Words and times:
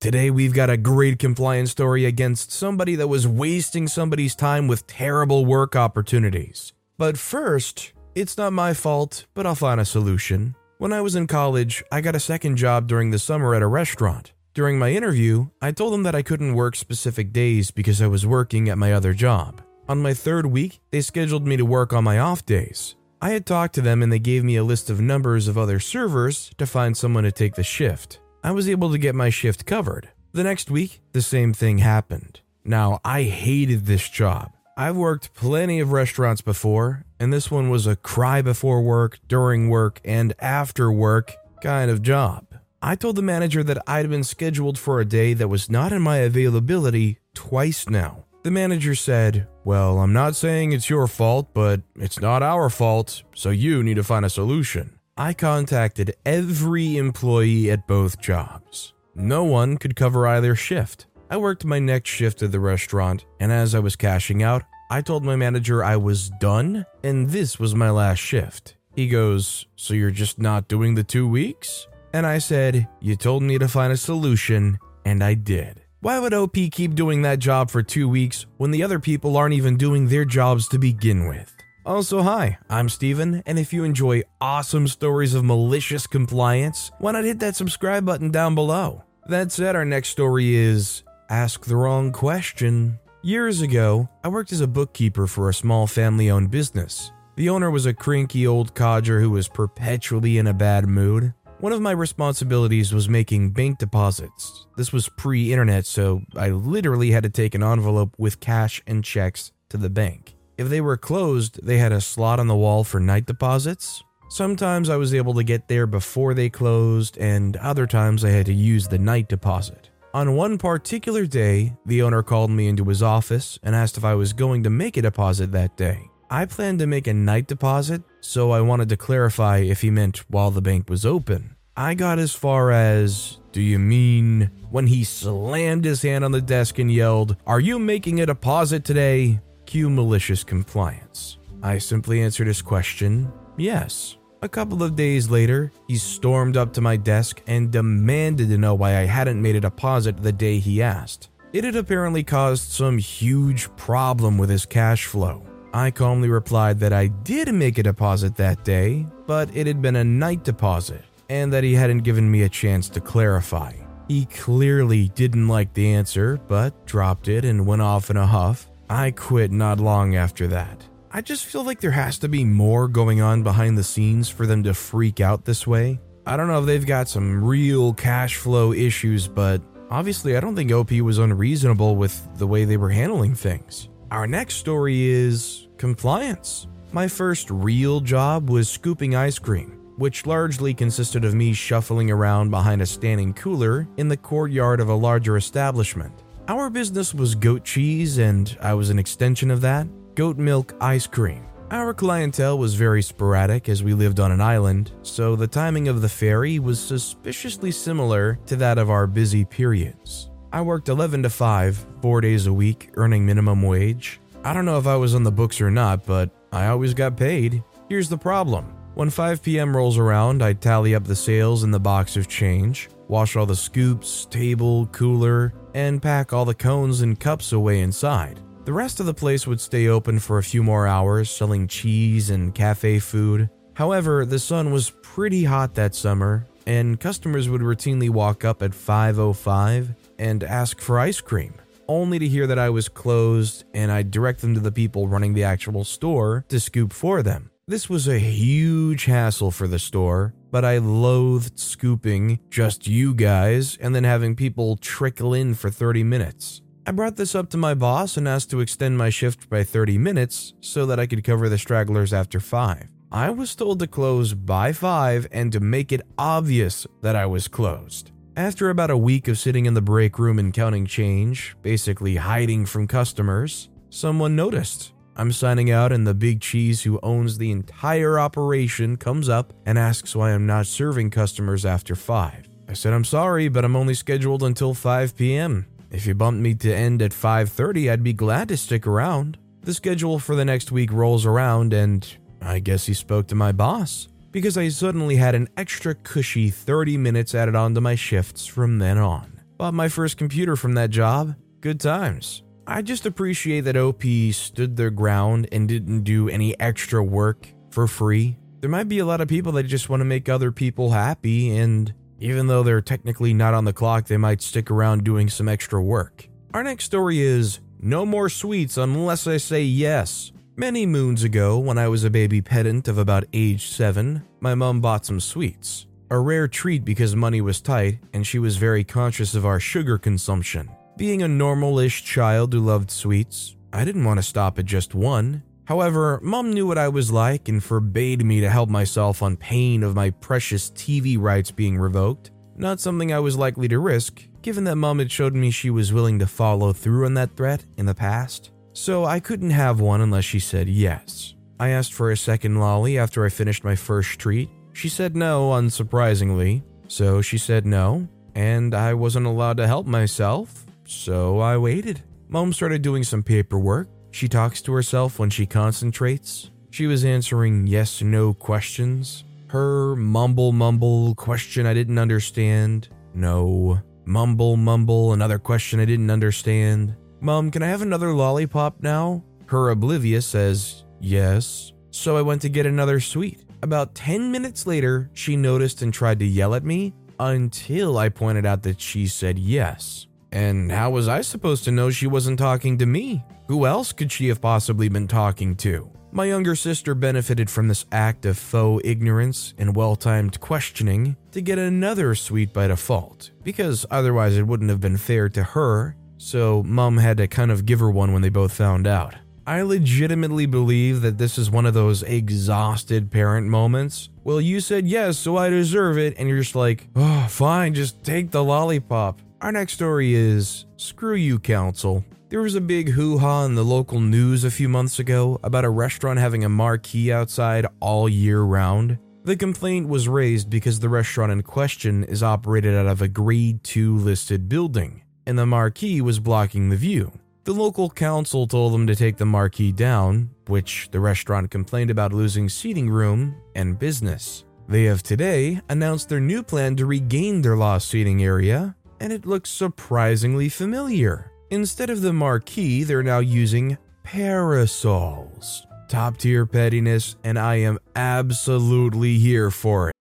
Today, 0.00 0.30
we've 0.30 0.54
got 0.54 0.70
a 0.70 0.76
great 0.76 1.18
compliance 1.18 1.72
story 1.72 2.04
against 2.04 2.52
somebody 2.52 2.94
that 2.94 3.08
was 3.08 3.26
wasting 3.26 3.88
somebody's 3.88 4.36
time 4.36 4.68
with 4.68 4.86
terrible 4.86 5.44
work 5.44 5.74
opportunities. 5.74 6.72
But 6.98 7.18
first, 7.18 7.92
it's 8.14 8.38
not 8.38 8.52
my 8.52 8.74
fault, 8.74 9.26
but 9.34 9.44
I'll 9.44 9.56
find 9.56 9.80
a 9.80 9.84
solution. 9.84 10.54
When 10.78 10.92
I 10.92 11.00
was 11.00 11.16
in 11.16 11.26
college, 11.26 11.82
I 11.90 12.00
got 12.00 12.14
a 12.14 12.20
second 12.20 12.58
job 12.58 12.86
during 12.86 13.10
the 13.10 13.18
summer 13.18 13.56
at 13.56 13.62
a 13.62 13.66
restaurant. 13.66 14.32
During 14.54 14.78
my 14.78 14.92
interview, 14.92 15.48
I 15.60 15.72
told 15.72 15.92
them 15.92 16.04
that 16.04 16.14
I 16.14 16.22
couldn't 16.22 16.54
work 16.54 16.76
specific 16.76 17.32
days 17.32 17.72
because 17.72 18.00
I 18.00 18.06
was 18.06 18.24
working 18.24 18.68
at 18.68 18.78
my 18.78 18.92
other 18.92 19.12
job. 19.12 19.62
On 19.88 20.00
my 20.00 20.14
third 20.14 20.46
week, 20.46 20.78
they 20.92 21.00
scheduled 21.00 21.44
me 21.44 21.56
to 21.56 21.64
work 21.64 21.92
on 21.92 22.04
my 22.04 22.20
off 22.20 22.46
days. 22.46 22.94
I 23.20 23.30
had 23.30 23.46
talked 23.46 23.74
to 23.74 23.80
them 23.80 24.04
and 24.04 24.12
they 24.12 24.20
gave 24.20 24.44
me 24.44 24.54
a 24.54 24.62
list 24.62 24.90
of 24.90 25.00
numbers 25.00 25.48
of 25.48 25.58
other 25.58 25.80
servers 25.80 26.52
to 26.56 26.66
find 26.66 26.96
someone 26.96 27.24
to 27.24 27.32
take 27.32 27.56
the 27.56 27.64
shift. 27.64 28.20
I 28.42 28.52
was 28.52 28.68
able 28.68 28.90
to 28.92 28.98
get 28.98 29.14
my 29.14 29.30
shift 29.30 29.66
covered. 29.66 30.10
The 30.32 30.44
next 30.44 30.70
week, 30.70 31.00
the 31.12 31.22
same 31.22 31.52
thing 31.52 31.78
happened. 31.78 32.40
Now, 32.64 33.00
I 33.04 33.22
hated 33.24 33.86
this 33.86 34.08
job. 34.08 34.52
I've 34.76 34.96
worked 34.96 35.34
plenty 35.34 35.80
of 35.80 35.90
restaurants 35.90 36.40
before, 36.40 37.04
and 37.18 37.32
this 37.32 37.50
one 37.50 37.68
was 37.68 37.86
a 37.86 37.96
cry 37.96 38.42
before 38.42 38.80
work, 38.80 39.18
during 39.26 39.68
work, 39.68 40.00
and 40.04 40.34
after 40.38 40.92
work 40.92 41.34
kind 41.62 41.90
of 41.90 42.02
job. 42.02 42.46
I 42.80 42.94
told 42.94 43.16
the 43.16 43.22
manager 43.22 43.64
that 43.64 43.82
I'd 43.88 44.08
been 44.08 44.22
scheduled 44.22 44.78
for 44.78 45.00
a 45.00 45.04
day 45.04 45.34
that 45.34 45.48
was 45.48 45.68
not 45.68 45.92
in 45.92 46.00
my 46.00 46.18
availability 46.18 47.18
twice 47.34 47.88
now. 47.88 48.24
The 48.44 48.52
manager 48.52 48.94
said, 48.94 49.48
Well, 49.64 49.98
I'm 49.98 50.12
not 50.12 50.36
saying 50.36 50.70
it's 50.70 50.88
your 50.88 51.08
fault, 51.08 51.48
but 51.52 51.80
it's 51.96 52.20
not 52.20 52.44
our 52.44 52.70
fault, 52.70 53.24
so 53.34 53.50
you 53.50 53.82
need 53.82 53.96
to 53.96 54.04
find 54.04 54.24
a 54.24 54.30
solution. 54.30 54.97
I 55.20 55.34
contacted 55.34 56.14
every 56.24 56.96
employee 56.96 57.72
at 57.72 57.88
both 57.88 58.20
jobs. 58.20 58.94
No 59.16 59.42
one 59.42 59.76
could 59.76 59.96
cover 59.96 60.28
either 60.28 60.54
shift. 60.54 61.06
I 61.28 61.38
worked 61.38 61.64
my 61.64 61.80
next 61.80 62.10
shift 62.10 62.40
at 62.44 62.52
the 62.52 62.60
restaurant, 62.60 63.24
and 63.40 63.50
as 63.50 63.74
I 63.74 63.80
was 63.80 63.96
cashing 63.96 64.44
out, 64.44 64.62
I 64.92 65.02
told 65.02 65.24
my 65.24 65.34
manager 65.34 65.82
I 65.82 65.96
was 65.96 66.30
done 66.38 66.86
and 67.02 67.30
this 67.30 67.58
was 67.58 67.74
my 67.74 67.90
last 67.90 68.20
shift. 68.20 68.76
He 68.94 69.08
goes, 69.08 69.66
So 69.74 69.92
you're 69.92 70.12
just 70.12 70.38
not 70.38 70.68
doing 70.68 70.94
the 70.94 71.02
two 71.02 71.26
weeks? 71.26 71.88
And 72.12 72.24
I 72.24 72.38
said, 72.38 72.86
You 73.00 73.16
told 73.16 73.42
me 73.42 73.58
to 73.58 73.66
find 73.66 73.92
a 73.92 73.96
solution, 73.96 74.78
and 75.04 75.24
I 75.24 75.34
did. 75.34 75.82
Why 75.98 76.20
would 76.20 76.32
OP 76.32 76.54
keep 76.70 76.94
doing 76.94 77.22
that 77.22 77.40
job 77.40 77.70
for 77.70 77.82
two 77.82 78.08
weeks 78.08 78.46
when 78.56 78.70
the 78.70 78.84
other 78.84 79.00
people 79.00 79.36
aren't 79.36 79.54
even 79.54 79.76
doing 79.76 80.06
their 80.06 80.24
jobs 80.24 80.68
to 80.68 80.78
begin 80.78 81.26
with? 81.26 81.57
Also, 81.88 82.20
hi, 82.20 82.58
I'm 82.68 82.90
Steven, 82.90 83.42
and 83.46 83.58
if 83.58 83.72
you 83.72 83.82
enjoy 83.82 84.22
awesome 84.42 84.88
stories 84.88 85.32
of 85.32 85.42
malicious 85.42 86.06
compliance, 86.06 86.90
why 86.98 87.12
not 87.12 87.24
hit 87.24 87.38
that 87.38 87.56
subscribe 87.56 88.04
button 88.04 88.30
down 88.30 88.54
below? 88.54 89.04
That 89.26 89.50
said, 89.50 89.74
our 89.74 89.86
next 89.86 90.10
story 90.10 90.54
is 90.54 91.02
Ask 91.30 91.64
the 91.64 91.76
Wrong 91.76 92.12
Question. 92.12 92.98
Years 93.22 93.62
ago, 93.62 94.06
I 94.22 94.28
worked 94.28 94.52
as 94.52 94.60
a 94.60 94.66
bookkeeper 94.66 95.26
for 95.26 95.48
a 95.48 95.54
small 95.54 95.86
family 95.86 96.28
owned 96.30 96.50
business. 96.50 97.10
The 97.36 97.48
owner 97.48 97.70
was 97.70 97.86
a 97.86 97.94
cranky 97.94 98.46
old 98.46 98.74
codger 98.74 99.22
who 99.22 99.30
was 99.30 99.48
perpetually 99.48 100.36
in 100.36 100.46
a 100.46 100.52
bad 100.52 100.86
mood. 100.86 101.32
One 101.60 101.72
of 101.72 101.80
my 101.80 101.92
responsibilities 101.92 102.92
was 102.92 103.08
making 103.08 103.52
bank 103.52 103.78
deposits. 103.78 104.66
This 104.76 104.92
was 104.92 105.08
pre 105.08 105.54
internet, 105.54 105.86
so 105.86 106.20
I 106.36 106.50
literally 106.50 107.12
had 107.12 107.22
to 107.22 107.30
take 107.30 107.54
an 107.54 107.62
envelope 107.62 108.14
with 108.18 108.40
cash 108.40 108.82
and 108.86 109.02
checks 109.02 109.52
to 109.70 109.78
the 109.78 109.88
bank. 109.88 110.34
If 110.58 110.68
they 110.68 110.80
were 110.80 110.96
closed, 110.96 111.64
they 111.64 111.78
had 111.78 111.92
a 111.92 112.00
slot 112.00 112.40
on 112.40 112.48
the 112.48 112.56
wall 112.56 112.82
for 112.82 112.98
night 112.98 113.26
deposits. 113.26 114.02
Sometimes 114.28 114.90
I 114.90 114.96
was 114.96 115.14
able 115.14 115.32
to 115.34 115.44
get 115.44 115.68
there 115.68 115.86
before 115.86 116.34
they 116.34 116.50
closed, 116.50 117.16
and 117.16 117.56
other 117.58 117.86
times 117.86 118.24
I 118.24 118.30
had 118.30 118.46
to 118.46 118.52
use 118.52 118.88
the 118.88 118.98
night 118.98 119.28
deposit. 119.28 119.88
On 120.12 120.34
one 120.34 120.58
particular 120.58 121.26
day, 121.26 121.74
the 121.86 122.02
owner 122.02 122.24
called 122.24 122.50
me 122.50 122.66
into 122.66 122.84
his 122.84 123.04
office 123.04 123.58
and 123.62 123.74
asked 123.74 123.96
if 123.96 124.04
I 124.04 124.14
was 124.14 124.32
going 124.32 124.64
to 124.64 124.70
make 124.70 124.96
a 124.96 125.02
deposit 125.02 125.52
that 125.52 125.76
day. 125.76 126.10
I 126.28 126.44
planned 126.44 126.80
to 126.80 126.86
make 126.86 127.06
a 127.06 127.14
night 127.14 127.46
deposit, 127.46 128.02
so 128.20 128.50
I 128.50 128.60
wanted 128.60 128.88
to 128.88 128.96
clarify 128.96 129.58
if 129.58 129.80
he 129.82 129.90
meant 129.90 130.24
while 130.28 130.50
the 130.50 130.60
bank 130.60 130.90
was 130.90 131.06
open. 131.06 131.54
I 131.76 131.94
got 131.94 132.18
as 132.18 132.34
far 132.34 132.72
as, 132.72 133.38
Do 133.52 133.62
you 133.62 133.78
mean? 133.78 134.50
when 134.70 134.88
he 134.88 135.04
slammed 135.04 135.84
his 135.84 136.02
hand 136.02 136.24
on 136.24 136.32
the 136.32 136.42
desk 136.42 136.78
and 136.78 136.92
yelled, 136.92 137.36
Are 137.46 137.60
you 137.60 137.78
making 137.78 138.20
a 138.20 138.26
deposit 138.26 138.84
today? 138.84 139.40
Cue 139.68 139.90
malicious 139.90 140.42
compliance. 140.44 141.36
I 141.62 141.76
simply 141.76 142.22
answered 142.22 142.46
his 142.46 142.62
question, 142.62 143.30
yes. 143.58 144.16
A 144.40 144.48
couple 144.48 144.82
of 144.82 144.96
days 144.96 145.28
later, 145.28 145.70
he 145.86 145.98
stormed 145.98 146.56
up 146.56 146.72
to 146.72 146.80
my 146.80 146.96
desk 146.96 147.42
and 147.46 147.70
demanded 147.70 148.48
to 148.48 148.56
know 148.56 148.74
why 148.74 148.96
I 148.96 149.04
hadn't 149.04 149.42
made 149.42 149.56
a 149.56 149.60
deposit 149.60 150.22
the 150.22 150.32
day 150.32 150.58
he 150.58 150.80
asked. 150.80 151.28
It 151.52 151.64
had 151.64 151.76
apparently 151.76 152.24
caused 152.24 152.70
some 152.70 152.96
huge 152.96 153.68
problem 153.76 154.38
with 154.38 154.48
his 154.48 154.64
cash 154.64 155.04
flow. 155.04 155.46
I 155.74 155.90
calmly 155.90 156.30
replied 156.30 156.80
that 156.80 156.94
I 156.94 157.08
did 157.08 157.52
make 157.52 157.76
a 157.76 157.82
deposit 157.82 158.36
that 158.36 158.64
day, 158.64 159.06
but 159.26 159.54
it 159.54 159.66
had 159.66 159.82
been 159.82 159.96
a 159.96 160.02
night 160.02 160.44
deposit, 160.44 161.04
and 161.28 161.52
that 161.52 161.62
he 161.62 161.74
hadn't 161.74 162.04
given 162.04 162.30
me 162.30 162.44
a 162.44 162.48
chance 162.48 162.88
to 162.88 163.02
clarify. 163.02 163.74
He 164.08 164.24
clearly 164.24 165.10
didn't 165.10 165.46
like 165.46 165.74
the 165.74 165.92
answer, 165.92 166.40
but 166.48 166.86
dropped 166.86 167.28
it 167.28 167.44
and 167.44 167.66
went 167.66 167.82
off 167.82 168.08
in 168.08 168.16
a 168.16 168.26
huff. 168.26 168.70
I 168.90 169.10
quit 169.10 169.52
not 169.52 169.80
long 169.80 170.16
after 170.16 170.46
that. 170.48 170.82
I 171.10 171.20
just 171.20 171.44
feel 171.44 171.62
like 171.62 171.80
there 171.80 171.90
has 171.90 172.18
to 172.18 172.28
be 172.28 172.44
more 172.44 172.88
going 172.88 173.20
on 173.20 173.42
behind 173.42 173.76
the 173.76 173.84
scenes 173.84 174.28
for 174.28 174.46
them 174.46 174.62
to 174.62 174.72
freak 174.72 175.20
out 175.20 175.44
this 175.44 175.66
way. 175.66 176.00
I 176.26 176.36
don't 176.36 176.48
know 176.48 176.60
if 176.60 176.66
they've 176.66 176.86
got 176.86 177.08
some 177.08 177.44
real 177.44 177.92
cash 177.94 178.36
flow 178.36 178.72
issues, 178.72 179.28
but 179.28 179.62
obviously, 179.90 180.36
I 180.36 180.40
don't 180.40 180.56
think 180.56 180.72
OP 180.72 180.90
was 180.92 181.18
unreasonable 181.18 181.96
with 181.96 182.26
the 182.38 182.46
way 182.46 182.64
they 182.64 182.76
were 182.76 182.90
handling 182.90 183.34
things. 183.34 183.88
Our 184.10 184.26
next 184.26 184.54
story 184.54 185.06
is 185.06 185.68
compliance. 185.76 186.66
My 186.92 187.08
first 187.08 187.50
real 187.50 188.00
job 188.00 188.48
was 188.48 188.70
scooping 188.70 189.14
ice 189.14 189.38
cream, 189.38 189.78
which 189.98 190.26
largely 190.26 190.72
consisted 190.72 191.24
of 191.24 191.34
me 191.34 191.52
shuffling 191.52 192.10
around 192.10 192.50
behind 192.50 192.80
a 192.80 192.86
standing 192.86 193.34
cooler 193.34 193.86
in 193.98 194.08
the 194.08 194.16
courtyard 194.16 194.80
of 194.80 194.88
a 194.88 194.94
larger 194.94 195.36
establishment. 195.36 196.24
Our 196.48 196.70
business 196.70 197.12
was 197.12 197.34
goat 197.34 197.62
cheese, 197.62 198.16
and 198.16 198.56
I 198.62 198.72
was 198.72 198.88
an 198.88 198.98
extension 198.98 199.50
of 199.50 199.60
that 199.60 199.86
goat 200.14 200.38
milk 200.38 200.74
ice 200.80 201.06
cream. 201.06 201.44
Our 201.70 201.92
clientele 201.92 202.56
was 202.56 202.74
very 202.74 203.02
sporadic 203.02 203.68
as 203.68 203.82
we 203.82 203.92
lived 203.92 204.18
on 204.18 204.32
an 204.32 204.40
island, 204.40 204.92
so 205.02 205.36
the 205.36 205.46
timing 205.46 205.88
of 205.88 206.00
the 206.00 206.08
ferry 206.08 206.58
was 206.58 206.80
suspiciously 206.80 207.70
similar 207.70 208.38
to 208.46 208.56
that 208.56 208.78
of 208.78 208.88
our 208.88 209.06
busy 209.06 209.44
periods. 209.44 210.30
I 210.50 210.62
worked 210.62 210.88
11 210.88 211.24
to 211.24 211.28
5, 211.28 211.86
four 212.00 212.22
days 212.22 212.46
a 212.46 212.52
week, 212.54 212.92
earning 212.94 213.26
minimum 213.26 213.60
wage. 213.60 214.18
I 214.42 214.54
don't 214.54 214.64
know 214.64 214.78
if 214.78 214.86
I 214.86 214.96
was 214.96 215.14
on 215.14 215.24
the 215.24 215.30
books 215.30 215.60
or 215.60 215.70
not, 215.70 216.06
but 216.06 216.30
I 216.50 216.68
always 216.68 216.94
got 216.94 217.14
paid. 217.14 217.62
Here's 217.90 218.08
the 218.08 218.16
problem 218.16 218.64
when 218.94 219.10
5 219.10 219.42
p.m. 219.42 219.76
rolls 219.76 219.98
around, 219.98 220.42
I 220.42 220.54
tally 220.54 220.94
up 220.94 221.04
the 221.04 221.14
sales 221.14 221.62
in 221.62 221.72
the 221.72 221.78
box 221.78 222.16
of 222.16 222.26
change, 222.26 222.88
wash 223.08 223.34
all 223.36 223.46
the 223.46 223.56
scoops, 223.56 224.26
table, 224.26 224.86
cooler, 224.86 225.52
and 225.74 226.00
pack 226.00 226.32
all 226.32 226.44
the 226.44 226.54
cones 226.54 227.00
and 227.00 227.18
cups 227.18 227.52
away 227.52 227.80
inside. 227.80 228.40
The 228.64 228.72
rest 228.72 229.00
of 229.00 229.06
the 229.06 229.14
place 229.14 229.46
would 229.46 229.60
stay 229.60 229.88
open 229.88 230.18
for 230.18 230.38
a 230.38 230.42
few 230.42 230.62
more 230.62 230.86
hours, 230.86 231.30
selling 231.30 231.66
cheese 231.66 232.30
and 232.30 232.54
cafe 232.54 232.98
food. 232.98 233.48
However, 233.74 234.26
the 234.26 234.38
sun 234.38 234.70
was 234.70 234.90
pretty 235.02 235.44
hot 235.44 235.74
that 235.74 235.94
summer, 235.94 236.46
and 236.66 237.00
customers 237.00 237.48
would 237.48 237.62
routinely 237.62 238.10
walk 238.10 238.44
up 238.44 238.62
at 238.62 238.74
5:05 238.74 239.94
and 240.18 240.44
ask 240.44 240.80
for 240.80 240.98
ice 240.98 241.20
cream, 241.20 241.54
only 241.88 242.18
to 242.18 242.28
hear 242.28 242.46
that 242.46 242.58
I 242.58 242.68
was 242.68 242.88
closed 242.88 243.64
and 243.72 243.90
I'd 243.90 244.10
direct 244.10 244.42
them 244.42 244.52
to 244.54 244.60
the 244.60 244.72
people 244.72 245.08
running 245.08 245.32
the 245.32 245.44
actual 245.44 245.84
store 245.84 246.44
to 246.48 246.60
scoop 246.60 246.92
for 246.92 247.22
them. 247.22 247.50
This 247.68 247.90
was 247.90 248.08
a 248.08 248.18
huge 248.18 249.04
hassle 249.04 249.50
for 249.50 249.68
the 249.68 249.78
store, 249.78 250.32
but 250.50 250.64
I 250.64 250.78
loathed 250.78 251.58
scooping 251.58 252.40
just 252.48 252.86
you 252.86 253.12
guys 253.12 253.76
and 253.76 253.94
then 253.94 254.04
having 254.04 254.34
people 254.34 254.78
trickle 254.78 255.34
in 255.34 255.52
for 255.52 255.68
30 255.68 256.02
minutes. 256.02 256.62
I 256.86 256.92
brought 256.92 257.16
this 257.16 257.34
up 257.34 257.50
to 257.50 257.58
my 257.58 257.74
boss 257.74 258.16
and 258.16 258.26
asked 258.26 258.48
to 258.52 258.60
extend 258.60 258.96
my 258.96 259.10
shift 259.10 259.50
by 259.50 259.64
30 259.64 259.98
minutes 259.98 260.54
so 260.60 260.86
that 260.86 260.98
I 260.98 261.06
could 261.06 261.22
cover 261.22 261.50
the 261.50 261.58
stragglers 261.58 262.14
after 262.14 262.40
5. 262.40 262.88
I 263.12 263.28
was 263.28 263.54
told 263.54 263.80
to 263.80 263.86
close 263.86 264.32
by 264.32 264.72
5 264.72 265.28
and 265.30 265.52
to 265.52 265.60
make 265.60 265.92
it 265.92 266.00
obvious 266.16 266.86
that 267.02 267.16
I 267.16 267.26
was 267.26 267.48
closed. 267.48 268.12
After 268.34 268.70
about 268.70 268.88
a 268.90 268.96
week 268.96 269.28
of 269.28 269.38
sitting 269.38 269.66
in 269.66 269.74
the 269.74 269.82
break 269.82 270.18
room 270.18 270.38
and 270.38 270.54
counting 270.54 270.86
change, 270.86 271.54
basically 271.60 272.16
hiding 272.16 272.64
from 272.64 272.86
customers, 272.86 273.68
someone 273.90 274.34
noticed. 274.34 274.94
I'm 275.18 275.32
signing 275.32 275.70
out, 275.70 275.90
and 275.90 276.06
the 276.06 276.14
big 276.14 276.40
cheese 276.40 276.82
who 276.82 277.00
owns 277.02 277.38
the 277.38 277.50
entire 277.50 278.20
operation 278.20 278.96
comes 278.96 279.28
up 279.28 279.52
and 279.66 279.76
asks 279.76 280.14
why 280.14 280.32
I'm 280.32 280.46
not 280.46 280.66
serving 280.66 281.10
customers 281.10 281.66
after 281.66 281.96
5. 281.96 282.48
I 282.68 282.72
said 282.74 282.92
I'm 282.92 283.04
sorry, 283.04 283.48
but 283.48 283.64
I'm 283.64 283.74
only 283.74 283.94
scheduled 283.94 284.42
until 284.42 284.74
5 284.74 285.16
p.m. 285.16 285.66
If 285.90 286.06
you 286.06 286.14
bumped 286.14 286.40
me 286.40 286.54
to 286.56 286.72
end 286.72 287.02
at 287.02 287.12
5:30, 287.12 287.90
I'd 287.90 288.04
be 288.04 288.12
glad 288.12 288.48
to 288.48 288.56
stick 288.56 288.86
around. 288.86 289.38
The 289.62 289.74
schedule 289.74 290.18
for 290.18 290.36
the 290.36 290.44
next 290.44 290.70
week 290.70 290.92
rolls 290.92 291.26
around 291.26 291.72
and 291.72 292.06
I 292.40 292.60
guess 292.60 292.86
he 292.86 292.94
spoke 292.94 293.26
to 293.28 293.34
my 293.34 293.52
boss 293.52 294.08
because 294.30 294.56
I 294.56 294.68
suddenly 294.68 295.16
had 295.16 295.34
an 295.34 295.48
extra 295.56 295.94
cushy 295.94 296.50
30 296.50 296.96
minutes 296.96 297.34
added 297.34 297.56
onto 297.56 297.80
my 297.80 297.94
shifts 297.94 298.46
from 298.46 298.78
then 298.78 298.98
on. 298.98 299.40
Bought 299.56 299.74
my 299.74 299.88
first 299.88 300.16
computer 300.16 300.54
from 300.54 300.74
that 300.74 300.90
job. 300.90 301.34
Good 301.60 301.80
times. 301.80 302.42
I 302.70 302.82
just 302.82 303.06
appreciate 303.06 303.62
that 303.62 303.78
OP 303.78 304.02
stood 304.32 304.76
their 304.76 304.90
ground 304.90 305.48
and 305.50 305.66
didn't 305.66 306.02
do 306.02 306.28
any 306.28 306.58
extra 306.60 307.02
work 307.02 307.48
for 307.70 307.86
free. 307.86 308.36
There 308.60 308.68
might 308.68 308.90
be 308.90 308.98
a 308.98 309.06
lot 309.06 309.22
of 309.22 309.28
people 309.28 309.52
that 309.52 309.62
just 309.62 309.88
want 309.88 310.02
to 310.02 310.04
make 310.04 310.28
other 310.28 310.52
people 310.52 310.90
happy, 310.90 311.56
and 311.56 311.94
even 312.18 312.46
though 312.46 312.62
they're 312.62 312.82
technically 312.82 313.32
not 313.32 313.54
on 313.54 313.64
the 313.64 313.72
clock, 313.72 314.06
they 314.06 314.18
might 314.18 314.42
stick 314.42 314.70
around 314.70 315.02
doing 315.02 315.30
some 315.30 315.48
extra 315.48 315.82
work. 315.82 316.28
Our 316.52 316.62
next 316.62 316.84
story 316.84 317.20
is 317.20 317.60
No 317.80 318.04
More 318.04 318.28
Sweets 318.28 318.76
Unless 318.76 319.26
I 319.26 319.38
Say 319.38 319.62
Yes. 319.62 320.32
Many 320.54 320.84
moons 320.84 321.24
ago, 321.24 321.58
when 321.58 321.78
I 321.78 321.88
was 321.88 322.04
a 322.04 322.10
baby 322.10 322.42
pedant 322.42 322.86
of 322.86 322.98
about 322.98 323.24
age 323.32 323.68
7, 323.68 324.22
my 324.40 324.54
mom 324.54 324.82
bought 324.82 325.06
some 325.06 325.20
sweets. 325.20 325.86
A 326.10 326.18
rare 326.18 326.48
treat 326.48 326.84
because 326.84 327.16
money 327.16 327.40
was 327.40 327.62
tight 327.62 328.00
and 328.12 328.26
she 328.26 328.38
was 328.38 328.58
very 328.58 328.84
conscious 328.84 329.34
of 329.34 329.46
our 329.46 329.58
sugar 329.58 329.96
consumption. 329.96 330.68
Being 330.98 331.22
a 331.22 331.28
normal 331.28 331.78
ish 331.78 332.02
child 332.02 332.52
who 332.52 332.58
loved 332.58 332.90
sweets, 332.90 333.54
I 333.72 333.84
didn't 333.84 334.04
want 334.04 334.18
to 334.18 334.22
stop 334.24 334.58
at 334.58 334.64
just 334.64 334.96
one. 334.96 335.44
However, 335.64 336.18
mom 336.24 336.52
knew 336.52 336.66
what 336.66 336.76
I 336.76 336.88
was 336.88 337.12
like 337.12 337.48
and 337.48 337.62
forbade 337.62 338.24
me 338.24 338.40
to 338.40 338.50
help 338.50 338.68
myself 338.68 339.22
on 339.22 339.36
pain 339.36 339.84
of 339.84 339.94
my 339.94 340.10
precious 340.10 340.72
TV 340.72 341.16
rights 341.16 341.52
being 341.52 341.78
revoked. 341.78 342.32
Not 342.56 342.80
something 342.80 343.12
I 343.12 343.20
was 343.20 343.36
likely 343.36 343.68
to 343.68 343.78
risk, 343.78 344.24
given 344.42 344.64
that 344.64 344.74
mom 344.74 344.98
had 344.98 345.12
showed 345.12 345.34
me 345.34 345.52
she 345.52 345.70
was 345.70 345.92
willing 345.92 346.18
to 346.18 346.26
follow 346.26 346.72
through 346.72 347.06
on 347.06 347.14
that 347.14 347.36
threat 347.36 347.64
in 347.76 347.86
the 347.86 347.94
past. 347.94 348.50
So 348.72 349.04
I 349.04 349.20
couldn't 349.20 349.50
have 349.50 349.78
one 349.80 350.00
unless 350.00 350.24
she 350.24 350.40
said 350.40 350.68
yes. 350.68 351.36
I 351.60 351.68
asked 351.68 351.94
for 351.94 352.10
a 352.10 352.16
second 352.16 352.58
lolly 352.58 352.98
after 352.98 353.24
I 353.24 353.28
finished 353.28 353.62
my 353.62 353.76
first 353.76 354.18
treat. 354.18 354.50
She 354.72 354.88
said 354.88 355.14
no, 355.14 355.50
unsurprisingly. 355.50 356.64
So 356.88 357.22
she 357.22 357.38
said 357.38 357.66
no, 357.66 358.08
and 358.34 358.74
I 358.74 358.94
wasn't 358.94 359.26
allowed 359.26 359.58
to 359.58 359.68
help 359.68 359.86
myself, 359.86 360.64
so 360.88 361.38
I 361.38 361.56
waited. 361.58 362.02
Mom 362.28 362.52
started 362.52 362.82
doing 362.82 363.04
some 363.04 363.22
paperwork. 363.22 363.88
She 364.10 364.26
talks 364.26 364.62
to 364.62 364.72
herself 364.72 365.18
when 365.18 365.30
she 365.30 365.46
concentrates. 365.46 366.50
She 366.70 366.86
was 366.86 367.04
answering 367.04 367.66
yes 367.66 368.02
no 368.02 368.32
questions. 368.34 369.24
Her 369.48 369.96
mumble 369.96 370.52
mumble 370.52 371.14
question 371.14 371.66
I 371.66 371.74
didn't 371.74 371.98
understand. 371.98 372.88
No. 373.14 373.80
Mumble 374.04 374.56
mumble 374.56 375.12
another 375.12 375.38
question 375.38 375.80
I 375.80 375.84
didn't 375.84 376.10
understand. 376.10 376.96
Mom, 377.20 377.50
can 377.50 377.62
I 377.62 377.68
have 377.68 377.82
another 377.82 378.12
lollipop 378.12 378.82
now? 378.82 379.24
Her 379.46 379.70
oblivious 379.70 380.26
says 380.26 380.84
yes. 381.00 381.72
So 381.90 382.16
I 382.16 382.22
went 382.22 382.42
to 382.42 382.48
get 382.48 382.66
another 382.66 383.00
sweet. 383.00 383.44
About 383.62 383.94
10 383.94 384.30
minutes 384.30 384.66
later, 384.66 385.10
she 385.14 385.36
noticed 385.36 385.82
and 385.82 385.92
tried 385.92 386.18
to 386.20 386.26
yell 386.26 386.54
at 386.54 386.64
me 386.64 386.94
until 387.20 387.98
I 387.98 388.08
pointed 388.08 388.46
out 388.46 388.62
that 388.62 388.80
she 388.80 389.06
said 389.06 389.38
yes. 389.38 390.07
And 390.32 390.70
how 390.70 390.90
was 390.90 391.08
I 391.08 391.22
supposed 391.22 391.64
to 391.64 391.70
know 391.70 391.90
she 391.90 392.06
wasn't 392.06 392.38
talking 392.38 392.78
to 392.78 392.86
me? 392.86 393.24
Who 393.48 393.66
else 393.66 393.92
could 393.92 394.12
she 394.12 394.28
have 394.28 394.40
possibly 394.40 394.88
been 394.88 395.08
talking 395.08 395.56
to? 395.56 395.90
My 396.10 396.24
younger 396.24 396.54
sister 396.54 396.94
benefited 396.94 397.50
from 397.50 397.68
this 397.68 397.84
act 397.92 398.24
of 398.24 398.38
faux 398.38 398.82
ignorance 398.84 399.54
and 399.58 399.76
well 399.76 399.94
timed 399.94 400.40
questioning 400.40 401.16
to 401.32 401.42
get 401.42 401.58
another 401.58 402.14
sweet 402.14 402.52
by 402.52 402.66
default, 402.66 403.30
because 403.42 403.84
otherwise 403.90 404.36
it 404.36 404.46
wouldn't 404.46 404.70
have 404.70 404.80
been 404.80 404.96
fair 404.96 405.28
to 405.30 405.42
her, 405.42 405.96
so 406.16 406.62
mom 406.64 406.96
had 406.96 407.18
to 407.18 407.28
kind 407.28 407.50
of 407.50 407.66
give 407.66 407.80
her 407.80 407.90
one 407.90 408.12
when 408.12 408.22
they 408.22 408.30
both 408.30 408.52
found 408.52 408.86
out. 408.86 409.16
I 409.46 409.62
legitimately 409.62 410.46
believe 410.46 411.00
that 411.02 411.16
this 411.16 411.38
is 411.38 411.50
one 411.50 411.64
of 411.64 411.72
those 411.72 412.02
exhausted 412.02 413.10
parent 413.10 413.46
moments. 413.46 414.10
Well, 414.24 414.40
you 414.40 414.60
said 414.60 414.86
yes, 414.86 415.16
so 415.16 415.38
I 415.38 415.48
deserve 415.48 415.96
it, 415.96 416.14
and 416.18 416.28
you're 416.28 416.40
just 416.40 416.54
like, 416.54 416.86
oh, 416.96 417.26
fine, 417.30 417.72
just 417.74 418.02
take 418.02 418.30
the 418.30 418.44
lollipop. 418.44 419.20
Our 419.40 419.52
next 419.52 419.74
story 419.74 420.16
is 420.16 420.66
Screw 420.76 421.14
You 421.14 421.38
Council. 421.38 422.04
There 422.28 422.42
was 422.42 422.56
a 422.56 422.60
big 422.60 422.88
hoo 422.88 423.18
ha 423.18 423.44
in 423.44 423.54
the 423.54 423.64
local 423.64 424.00
news 424.00 424.42
a 424.42 424.50
few 424.50 424.68
months 424.68 424.98
ago 424.98 425.38
about 425.44 425.64
a 425.64 425.70
restaurant 425.70 426.18
having 426.18 426.44
a 426.44 426.48
marquee 426.48 427.12
outside 427.12 427.64
all 427.78 428.08
year 428.08 428.40
round. 428.40 428.98
The 429.22 429.36
complaint 429.36 429.86
was 429.86 430.08
raised 430.08 430.50
because 430.50 430.80
the 430.80 430.88
restaurant 430.88 431.30
in 431.30 431.42
question 431.42 432.02
is 432.02 432.20
operated 432.20 432.74
out 432.74 432.88
of 432.88 433.00
a 433.00 433.06
Grade 433.06 433.62
2 433.62 433.98
listed 433.98 434.48
building, 434.48 435.02
and 435.24 435.38
the 435.38 435.46
marquee 435.46 436.00
was 436.00 436.18
blocking 436.18 436.68
the 436.68 436.76
view. 436.76 437.12
The 437.44 437.54
local 437.54 437.90
council 437.90 438.48
told 438.48 438.72
them 438.72 438.88
to 438.88 438.96
take 438.96 439.18
the 439.18 439.24
marquee 439.24 439.70
down, 439.70 440.30
which 440.48 440.88
the 440.90 440.98
restaurant 440.98 441.52
complained 441.52 441.90
about 441.92 442.12
losing 442.12 442.48
seating 442.48 442.90
room 442.90 443.36
and 443.54 443.78
business. 443.78 444.44
They 444.68 444.84
have 444.84 445.02
today 445.02 445.62
announced 445.70 446.10
their 446.10 446.20
new 446.20 446.42
plan 446.42 446.76
to 446.76 446.84
regain 446.84 447.40
their 447.40 447.56
lost 447.56 447.88
seating 447.88 448.22
area 448.22 448.76
and 449.00 449.12
it 449.12 449.26
looks 449.26 449.50
surprisingly 449.50 450.48
familiar. 450.48 451.32
Instead 451.50 451.90
of 451.90 452.02
the 452.02 452.12
marquee, 452.12 452.84
they're 452.84 453.02
now 453.02 453.20
using 453.20 453.78
parasols. 454.02 455.66
Top 455.88 456.18
tier 456.18 456.44
pettiness, 456.44 457.16
and 457.24 457.38
I 457.38 457.56
am 457.56 457.78
absolutely 457.96 459.18
here 459.18 459.50
for 459.50 459.88
it. 459.88 459.94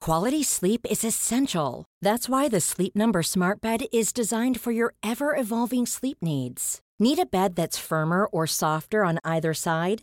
Quality 0.00 0.42
sleep 0.42 0.84
is 0.90 1.04
essential. 1.04 1.84
That's 2.00 2.28
why 2.28 2.48
the 2.48 2.60
Sleep 2.60 2.96
Number 2.96 3.22
Smart 3.22 3.60
Bed 3.60 3.84
is 3.92 4.12
designed 4.12 4.60
for 4.60 4.72
your 4.72 4.94
ever 5.04 5.36
evolving 5.36 5.86
sleep 5.86 6.18
needs. 6.20 6.80
Need 6.98 7.20
a 7.20 7.26
bed 7.26 7.54
that's 7.54 7.78
firmer 7.78 8.26
or 8.26 8.48
softer 8.48 9.04
on 9.04 9.20
either 9.22 9.54
side? 9.54 10.02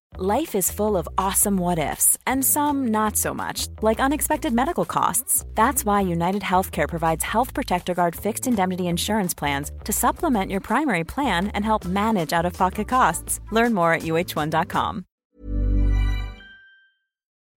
Life 0.17 0.55
is 0.55 0.69
full 0.69 0.97
of 0.97 1.07
awesome 1.17 1.55
what 1.55 1.79
ifs, 1.79 2.17
and 2.27 2.43
some 2.43 2.89
not 2.89 3.15
so 3.15 3.33
much, 3.33 3.67
like 3.81 4.01
unexpected 4.01 4.51
medical 4.51 4.83
costs. 4.83 5.45
That's 5.55 5.85
why 5.85 6.01
United 6.01 6.41
Healthcare 6.41 6.89
provides 6.89 7.23
Health 7.23 7.53
Protector 7.53 7.93
Guard 7.93 8.13
fixed 8.13 8.45
indemnity 8.45 8.87
insurance 8.87 9.33
plans 9.33 9.71
to 9.85 9.93
supplement 9.93 10.51
your 10.51 10.59
primary 10.59 11.05
plan 11.05 11.47
and 11.55 11.63
help 11.63 11.85
manage 11.85 12.33
out 12.33 12.45
of 12.45 12.51
pocket 12.53 12.89
costs. 12.89 13.39
Learn 13.51 13.73
more 13.73 13.93
at 13.93 14.01
uh1.com. 14.01 15.05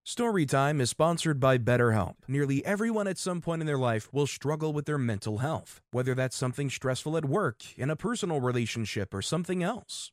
Storytime 0.07 0.81
is 0.81 0.91
sponsored 0.91 1.41
by 1.41 1.59
BetterHelp. 1.59 2.15
Nearly 2.29 2.65
everyone 2.65 3.09
at 3.09 3.19
some 3.19 3.41
point 3.41 3.63
in 3.63 3.67
their 3.67 3.79
life 3.79 4.13
will 4.13 4.29
struggle 4.29 4.73
with 4.73 4.85
their 4.85 4.99
mental 4.99 5.39
health, 5.39 5.81
whether 5.91 6.15
that's 6.15 6.37
something 6.37 6.71
stressful 6.71 7.17
at 7.17 7.25
work, 7.25 7.63
in 7.77 7.91
a 7.91 7.97
personal 7.97 8.41
relationship, 8.41 9.13
or 9.13 9.23
something 9.23 9.63
else. 9.63 10.13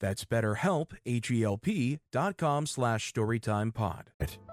That's 0.00 0.24
betterhelp, 0.24 0.92
H-E-L-P 1.06 1.98
dot 2.12 2.36
com 2.36 2.66
slash 2.66 3.12
storytimepod. 3.12 4.02